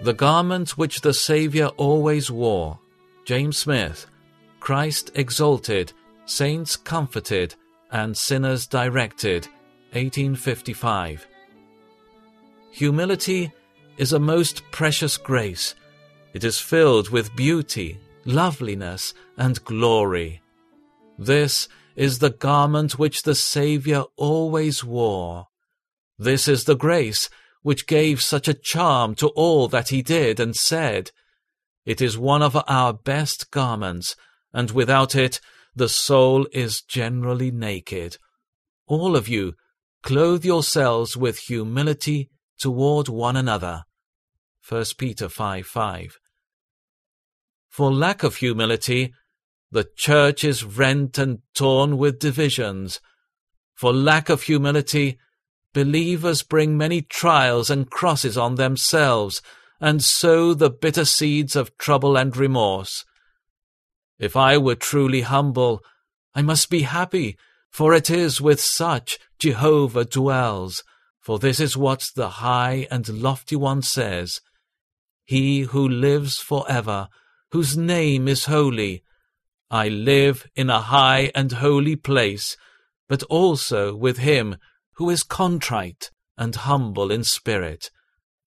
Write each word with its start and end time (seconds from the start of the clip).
The 0.00 0.14
garment 0.14 0.78
which 0.78 1.00
the 1.00 1.12
Saviour 1.12 1.68
always 1.76 2.30
wore. 2.30 2.78
James 3.24 3.58
Smith. 3.58 4.06
Christ 4.60 5.10
exalted, 5.14 5.92
saints 6.24 6.76
comforted, 6.76 7.56
and 7.90 8.16
sinners 8.16 8.66
directed. 8.66 9.46
1855. 9.92 11.26
Humility 12.70 13.52
is 13.96 14.12
a 14.12 14.20
most 14.20 14.62
precious 14.70 15.16
grace. 15.16 15.74
It 16.32 16.44
is 16.44 16.60
filled 16.60 17.08
with 17.10 17.34
beauty, 17.34 17.98
loveliness, 18.24 19.14
and 19.36 19.64
glory. 19.64 20.42
This 21.18 21.68
is 21.96 22.20
the 22.20 22.30
garment 22.30 22.98
which 22.98 23.22
the 23.22 23.34
Saviour 23.34 24.06
always 24.16 24.84
wore. 24.84 25.48
This 26.18 26.46
is 26.46 26.64
the 26.64 26.76
grace 26.76 27.28
which 27.62 27.86
gave 27.86 28.22
such 28.22 28.48
a 28.48 28.54
charm 28.54 29.14
to 29.16 29.28
all 29.28 29.68
that 29.68 29.88
he 29.88 30.02
did 30.02 30.40
and 30.40 30.54
said. 30.54 31.10
It 31.84 32.00
is 32.00 32.18
one 32.18 32.42
of 32.42 32.56
our 32.66 32.92
best 32.92 33.50
garments, 33.50 34.14
and 34.52 34.70
without 34.70 35.14
it 35.14 35.40
the 35.74 35.88
soul 35.88 36.46
is 36.52 36.82
generally 36.82 37.50
naked. 37.50 38.18
All 38.86 39.16
of 39.16 39.28
you, 39.28 39.54
clothe 40.02 40.44
yourselves 40.44 41.16
with 41.16 41.38
humility 41.38 42.30
toward 42.58 43.08
one 43.08 43.36
another. 43.36 43.84
1 44.68 44.84
Peter 44.98 45.28
5 45.28 45.66
5. 45.66 46.18
For 47.68 47.92
lack 47.92 48.22
of 48.22 48.36
humility, 48.36 49.14
the 49.70 49.88
church 49.96 50.44
is 50.44 50.64
rent 50.64 51.18
and 51.18 51.40
torn 51.54 51.96
with 51.96 52.18
divisions. 52.18 53.00
For 53.74 53.92
lack 53.92 54.28
of 54.28 54.42
humility, 54.42 55.18
believers 55.72 56.42
bring 56.42 56.76
many 56.76 57.02
trials 57.02 57.70
and 57.70 57.90
crosses 57.90 58.36
on 58.36 58.54
themselves, 58.54 59.42
and 59.80 60.02
sow 60.02 60.54
the 60.54 60.70
bitter 60.70 61.04
seeds 61.04 61.54
of 61.54 61.76
trouble 61.78 62.16
and 62.16 62.36
remorse. 62.36 63.04
If 64.18 64.36
I 64.36 64.58
were 64.58 64.74
truly 64.74 65.20
humble, 65.20 65.82
I 66.34 66.42
must 66.42 66.70
be 66.70 66.82
happy, 66.82 67.36
for 67.70 67.94
it 67.94 68.10
is 68.10 68.40
with 68.40 68.60
such 68.60 69.18
Jehovah 69.38 70.04
dwells. 70.04 70.82
For 71.20 71.38
this 71.38 71.60
is 71.60 71.76
what 71.76 72.10
the 72.16 72.28
high 72.28 72.88
and 72.90 73.08
lofty 73.08 73.54
one 73.56 73.82
says 73.82 74.40
He 75.24 75.60
who 75.60 75.86
lives 75.88 76.38
for 76.38 76.64
ever, 76.68 77.08
whose 77.52 77.76
name 77.76 78.26
is 78.26 78.46
holy, 78.46 79.04
I 79.70 79.88
live 79.88 80.48
in 80.56 80.70
a 80.70 80.80
high 80.80 81.30
and 81.34 81.52
holy 81.52 81.94
place, 81.94 82.56
but 83.06 83.22
also 83.24 83.94
with 83.94 84.16
him 84.16 84.56
who 84.98 85.08
is 85.08 85.22
contrite 85.22 86.10
and 86.36 86.54
humble 86.54 87.10
in 87.10 87.24
spirit. 87.24 87.90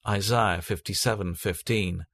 Isaiah 0.07 0.61
57:15. 0.61 2.05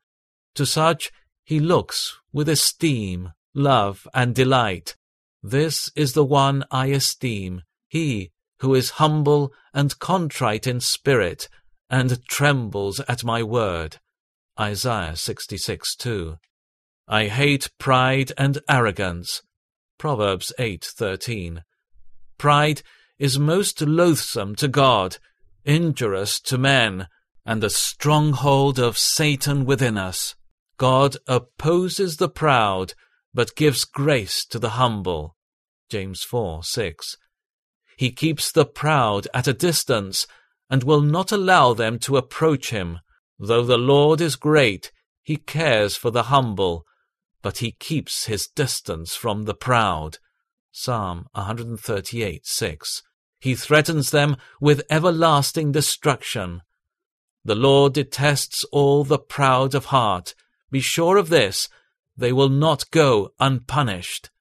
To 0.54 0.66
such 0.66 1.12
he 1.44 1.60
looks 1.60 2.16
with 2.32 2.48
esteem, 2.48 3.34
love, 3.56 4.08
and 4.14 4.36
delight. 4.36 4.96
This 5.42 5.90
is 5.96 6.14
the 6.14 6.26
one 6.26 6.64
I 6.70 6.88
esteem, 6.88 7.64
he 7.88 8.32
who 8.60 8.76
is 8.76 9.02
humble 9.02 9.54
and 9.74 9.98
contrite 10.00 10.68
in 10.68 10.82
spirit, 10.82 11.50
and 11.90 12.24
trembles 12.28 13.00
at 13.08 13.24
my 13.24 13.42
word. 13.42 14.00
Isaiah 14.60 15.16
66:2. 15.16 16.38
I 17.08 17.28
hate 17.28 17.72
pride 17.80 18.34
and 18.38 18.60
arrogance. 18.70 19.42
Proverbs 19.98 20.52
8:13. 20.60 21.64
Pride 22.38 22.84
is 23.20 23.40
most 23.40 23.82
loathsome 23.82 24.56
to 24.56 24.68
God, 24.68 25.18
injurious 25.66 26.40
to 26.42 26.58
men, 26.58 27.08
and 27.46 27.62
the 27.62 27.70
stronghold 27.70 28.80
of 28.80 28.98
Satan 28.98 29.66
within 29.66 29.98
us. 29.98 30.36
God 30.78 31.18
opposes 31.28 32.18
the 32.18 32.30
proud, 32.30 32.94
but 33.34 33.56
gives 33.56 33.86
grace 33.86 34.46
to 34.46 34.60
the 34.60 34.72
humble. 34.72 35.36
James 35.90 36.24
4 36.24 36.64
6. 36.64 37.18
He 37.98 38.12
keeps 38.12 38.52
the 38.52 38.66
proud 38.66 39.28
at 39.34 39.48
a 39.48 39.54
distance, 39.54 40.28
and 40.70 40.84
will 40.84 41.02
not 41.02 41.32
allow 41.32 41.74
them 41.74 41.98
to 42.00 42.18
approach 42.18 42.70
him. 42.70 43.00
Though 43.40 43.64
the 43.64 43.78
Lord 43.78 44.22
is 44.22 44.36
great, 44.36 44.92
he 45.24 45.38
cares 45.38 45.96
for 45.96 46.12
the 46.12 46.24
humble 46.24 46.86
but 47.48 47.60
he 47.60 47.72
keeps 47.72 48.26
his 48.26 48.48
distance 48.48 49.16
from 49.16 49.46
the 49.46 49.54
proud. 49.54 50.18
Psalm 50.72 51.28
138 51.32 52.46
6. 52.46 53.04
He 53.40 53.56
threatens 53.56 54.12
them 54.12 54.38
with 54.60 54.84
everlasting 54.90 55.72
destruction. 55.72 56.62
The 57.46 57.56
Lord 57.56 57.94
detests 57.94 58.64
all 58.72 59.04
the 59.04 59.20
proud 59.20 59.76
of 59.76 59.86
heart. 59.86 60.36
Be 60.72 60.82
sure 60.82 61.18
of 61.18 61.30
this, 61.30 61.70
they 62.18 62.34
will 62.34 62.50
not 62.50 62.90
go 62.92 63.34
unpunished. 63.40 64.32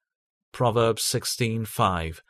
Proverbs 0.51 1.03
16:5. 1.03 2.23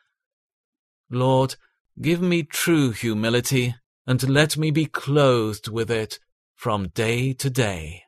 Lord, 1.09 1.54
give 2.00 2.21
me 2.21 2.43
true 2.43 2.91
humility, 2.91 3.77
and 4.06 4.28
let 4.28 4.56
me 4.56 4.71
be 4.71 4.87
clothed 4.87 5.69
with 5.69 5.91
it 5.91 6.19
from 6.54 6.88
day 6.88 7.33
to 7.34 7.48
day. 7.48 8.06